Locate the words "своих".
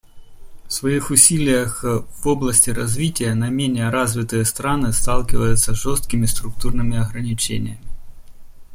0.73-1.11